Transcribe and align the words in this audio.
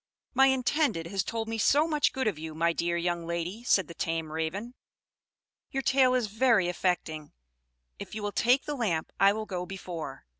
"My 0.33 0.47
intended 0.47 1.05
has 1.05 1.23
told 1.23 1.47
me 1.47 1.59
so 1.59 1.87
much 1.87 2.11
good 2.11 2.25
of 2.25 2.39
you, 2.39 2.55
my 2.55 2.73
dear 2.73 2.97
young 2.97 3.27
lady," 3.27 3.63
said 3.63 3.87
the 3.87 3.93
tame 3.93 4.31
Raven. 4.31 4.73
"Your 5.69 5.83
tale 5.83 6.15
is 6.15 6.25
very 6.25 6.67
affecting. 6.67 7.33
If 7.99 8.15
you 8.15 8.23
will 8.23 8.31
take 8.31 8.63
the 8.65 8.73
lamp, 8.73 9.11
I 9.19 9.31
will 9.31 9.45
go 9.45 9.63
before. 9.67 10.25